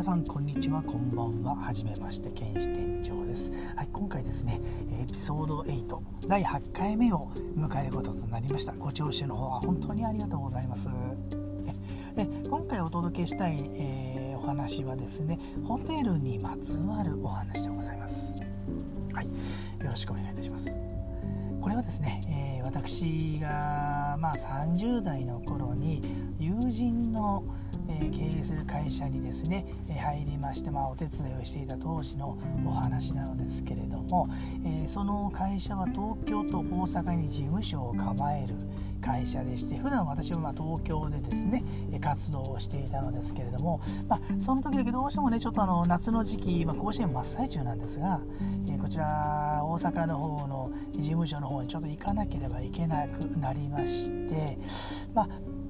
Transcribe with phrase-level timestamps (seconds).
[0.00, 0.82] 皆さんこんにちは。
[0.82, 1.54] こんばんは。
[1.54, 3.52] はじめまして剣士店長です。
[3.76, 4.58] はい今回ですね
[4.98, 8.72] エピソード8第8回目を迎えることとなりました。
[8.72, 10.88] ご聴取の方は本当にありがとうございます。
[12.16, 18.36] で今回お届けしたい、えー、お話はですねホテルにまつわるお話でございます。
[19.12, 19.32] はいよ
[19.90, 20.99] ろしくお願いいたします。
[21.60, 26.02] これはですね、えー、私が、まあ、30代の頃に
[26.38, 27.44] 友人の、
[27.88, 34.28] えー、経営する会社にですね、え、入りまして、まあ、お手伝いをしていた当時のお話なのですけれども、
[34.64, 38.54] えその会社は東京と大阪に事務所を構える
[39.00, 41.64] 会社でして普段私はま東京でですね
[42.00, 48.20] 活動をしていたのですけれども、まあ、その時だけどうしてもねちょっとあの夏の時期、まあ、甲子園真っ最中なんですが、
[48.70, 54.58] えこちら大阪の方の事務所の方にちょっと行かなければいけなくなりまして、
[55.14, 55.28] まあ、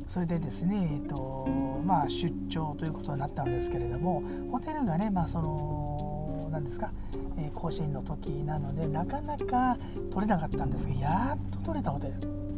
[0.09, 1.47] それでですね、えっと
[1.84, 6.91] まあ、出張ということになったのですけれどもホテルがね、まあ、その何ですか、
[7.39, 9.78] え甲子園の時なのでなかなか
[10.11, 12.50] 取れなかったんですがやっと取れたホテル。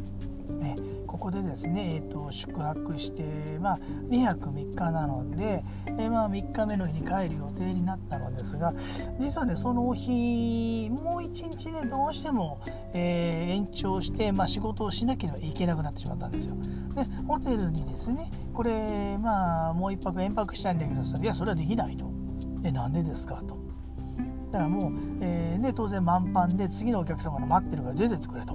[0.62, 3.22] ね、ここでですね、えーと、宿泊して、
[3.60, 8.72] まあ、2泊3日なので、えー、まあ、3日目の日に帰る予定になったのですが
[9.18, 12.60] 実はねその日もう1日ねどうしても、
[12.94, 16.54] えー、延長して、まあ、仕事をしなければいけなくなってしまったんですよ。
[16.94, 22.10] でホテルにですねこれまあもう1泊延泊したいんだけどいやそれはできないと。
[22.64, 23.56] えなんでですかと。
[24.52, 28.54] だからもう、えーね、当然満帆で次のお客様が待ってるから出てってくれと。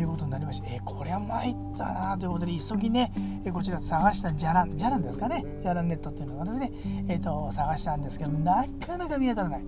[0.00, 3.12] いうことになりまして、えー、これは参ったなということで急ぎね、
[3.44, 5.44] え、こちら探したじゃらんじゃらんですかね。
[5.60, 6.72] じゃらんネットっていうのがですね、
[7.08, 9.64] えーと、探したんですけどなかなか見当たらない。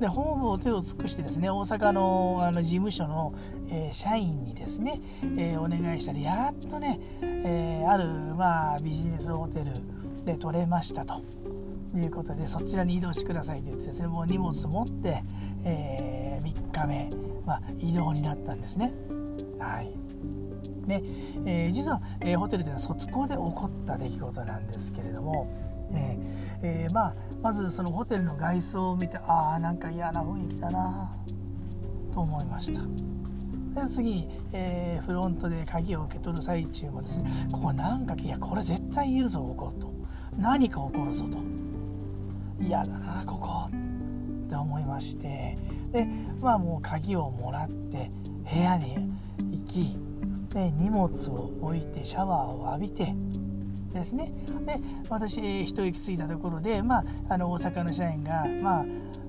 [0.00, 3.32] でほぼ手を尽くしてですね大阪のあの事務所の、
[3.70, 5.00] えー、社員にですね、
[5.38, 9.72] えー、お願いしたらやっとね、えー、ある、まあ、ビジネスホテル
[10.26, 11.20] で取れましたと。
[11.94, 15.22] いうことでそちらに移動してくださいと言ってですねもう荷物持って、
[15.64, 17.10] え3日目、
[17.46, 18.92] まあ、移動になったんですね。
[19.66, 19.92] はい。
[20.86, 21.02] ね
[21.44, 25.48] えー、実は、えー、ホテルでは卒校で起こった出来事なんですけれども、
[25.92, 31.10] えーえー、まあ、まずそのホテルの外装を見てああなんか嫌な雰囲気だな
[32.14, 32.80] と思いました。
[33.82, 39.92] で次に、え、フロントで鍵を受け取る最中もですねここなんかいやこれ絶対いるぞここと。
[40.38, 41.38] 何か起こるぞと。
[42.62, 43.68] 嫌だなここ。
[43.68, 45.58] って思いまして。
[45.92, 46.06] で
[46.40, 48.10] まあもう鍵をもらって
[48.50, 48.96] 部屋に
[49.76, 53.14] きで荷物を置いてシャワーを浴びて
[53.92, 54.32] ですね。
[54.64, 54.78] で
[55.08, 58.84] 私一息ついたところで、まあ、あの大阪の社員が、まあ、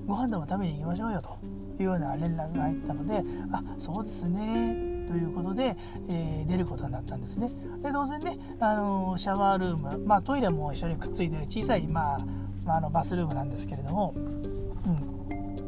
[0.06, 3.22] ご飯でも食べに行きましょうよというような連絡が入ったので
[3.52, 5.76] あそうですねということで、
[6.10, 7.50] えー、出ることになったんですね。
[7.82, 12.18] で当然ねあのシャワールーム、まあ、トイレも一緒にくっついてる小さい、まあ、
[12.64, 15.17] まあ、あのバスルームなんですけれども、うん。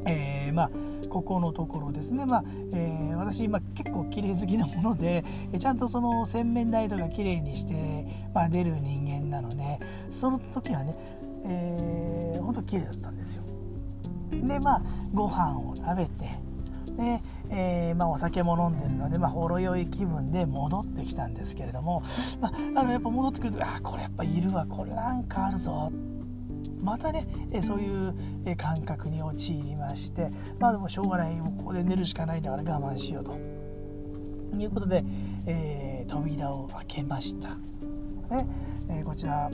[0.06, 0.70] えー、まあ
[1.08, 5.24] ここのところですね、まあえー、私、まあ、結構綺麗好きなもので
[5.58, 9.80] ちゃんとその洗面台とか綺麗にして、まあ、出る人間なので
[10.10, 10.94] その時はね、
[11.44, 13.54] えー、本当綺麗だったんですよ。
[14.30, 16.10] でまあご飯を食べて
[16.96, 22.02] で、えー、まあ、お酒も飲んでるので、まあ、ほろ酔い気分で戻ってきたんですけれども、
[22.40, 26.19] まあ、あのやっぱ戻ってくるとあこれやっぱいるわこれなんかあるぞって
[26.82, 27.26] またね
[27.62, 33.60] そういう感覚に陥りましてまあでもしょうがないもうここで寝るしかないんだから我慢しようと。
[34.58, 35.04] いうことで、
[35.46, 37.50] えー、扉を開けました、
[38.34, 38.46] ね
[38.88, 39.48] えー、こちら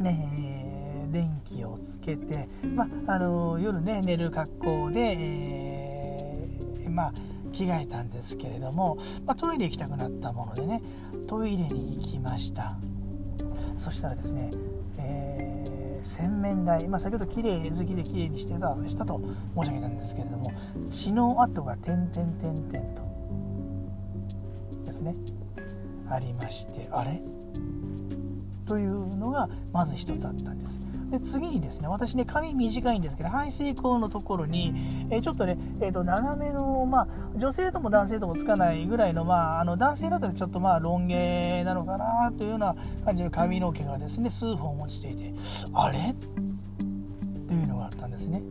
[0.00, 7.12] ね電気をつけて、まあ、の夜ね寝る格好で、えー、まあ
[7.52, 10.82] 着替えたんですけれども、まあ、トイレ行きたくなったものでね
[11.26, 12.76] トイレに行きました。
[13.76, 14.50] そしたらですね、
[14.98, 15.65] え
[16.06, 19.20] 洗面台、まあ、先ほど綺麗好きで綺麗にしてたしたと
[19.56, 20.52] 申し上げたんですけれども
[20.88, 23.02] 血の跡が点々点々と
[24.86, 25.14] ですね
[26.08, 27.20] ありましてあれ？
[28.66, 30.80] というのがまず一つあったんです
[31.10, 34.74] で次にですね私ね髪短いんですけど排水口のところに、
[35.10, 42.74] え、ちょっとね、えー、と長めの、まあ、女性とも男性ともつかないぐらいの,、まあ、あの男性だったらちょっとまあロン毛なのかなというような
[43.04, 45.32] 感じの髪の毛がですね数本落ちていて
[45.72, 46.14] あれ？
[47.46, 48.42] というのがあったんですね。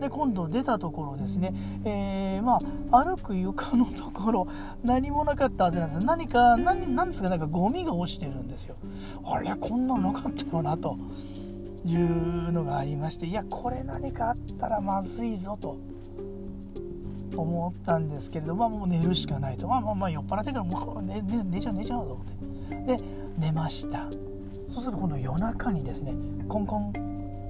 [0.00, 1.52] で今度出たところですね、
[1.84, 2.58] えー、ま
[2.92, 4.48] あ、歩く床のところ
[4.84, 6.06] 何もなかったはずなんです。
[6.06, 7.28] 何か何なんですか？
[7.28, 8.76] なんかゴミが落ちてるんですよ。
[9.24, 10.96] あれこんなのなかったよなと。
[11.86, 15.76] いうのがありましていやこれ何かあったらまずいぞと。
[17.36, 22.96] 思ったんですけれど、まあ、もう寝るしかないと、まあ、まあまあ酔っ払ってからもう寝寝寝ちゃう寝ちゃうと思って。
[22.96, 23.04] で
[23.38, 24.06] 寝ました。
[24.66, 26.14] そうすると今度夜中にですね
[26.48, 26.92] コンコン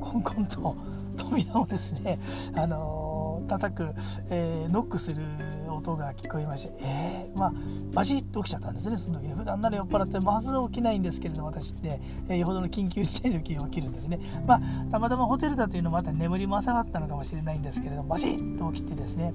[0.01, 0.77] コンコンと
[1.19, 2.19] 扉をですね、
[2.55, 3.95] あのー、叩く、
[4.31, 5.23] えー、ノックする
[5.69, 7.53] 音が聞こえましてえー、まあ
[7.93, 8.97] バシッと起きちゃったんですね。
[8.97, 14.21] その時に普段なら酔っ払ってまず起きないんですけれども私って、えー、よほどの緊急事態の時に起きるんですね。
[14.47, 14.61] まあ
[14.91, 19.33] たまたまホテルだというのもまた眠りも浅かったのかもしれないんですけれどもバシッと起きてですね。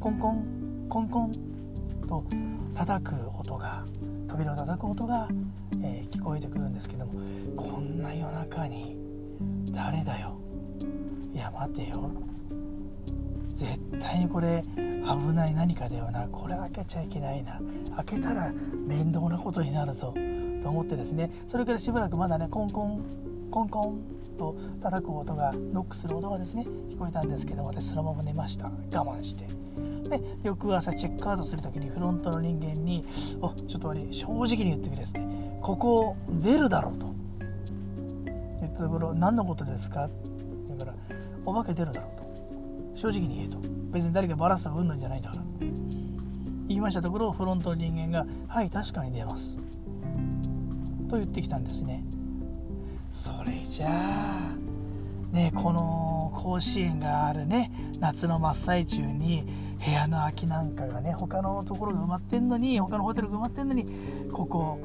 [0.00, 1.32] コンコンコンコン
[2.08, 2.24] と
[2.74, 3.84] 叩く音が
[4.28, 5.28] 扉を叩く音が、
[5.82, 7.12] えー、聞こえてくるんですけども
[7.56, 8.97] こんな夜中に
[9.72, 10.36] 誰だよ。
[11.34, 12.10] いや待てよ。
[13.54, 16.28] 絶対にこれ危ない何かだよな。
[16.28, 17.60] これ開けちゃいけないな。
[17.96, 18.52] 開けたら
[18.86, 20.14] 面倒なことになるぞ。
[20.62, 21.30] と思ってですね。
[21.46, 23.04] それからしばらくまだねコンコン
[23.50, 24.00] コンコン
[24.38, 28.66] と叩く音がノックする音がですね聞こえたんですけど私そのまま寝ました。
[28.66, 29.48] 我慢して。
[30.08, 33.04] で翌朝チェックアウトする時にフロントの人間に
[33.42, 37.17] 「おちょっと悪い正直に言ってくれ」ですね「ここ出るだろう」と。
[38.78, 40.14] ところ「何のことですか?」って
[40.68, 40.94] 言うから
[41.44, 42.10] 「お化け出るだろう」
[42.94, 42.98] と。
[42.98, 43.58] 正直に言えと。
[43.92, 45.42] 別に誰かバラすとかうんぬんじゃないんだから。
[46.68, 49.56] 言いましたところフロントの人間が「はい確かに出ます」
[51.08, 52.04] と言ってきたんですね。
[53.10, 59.44] それじゃあねこの甲子園があるね夏の真っ最中に
[59.84, 63.86] 部屋の空きなんかがね他のところが埋まってんのに他のホテルが埋まってんのに
[64.32, 64.78] ここ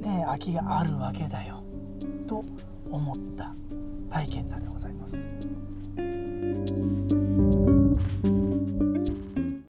[0.00, 1.62] ね空きがあるわけだよ。
[2.26, 2.42] と
[2.90, 3.54] 思った
[4.10, 5.16] 体験談でございます。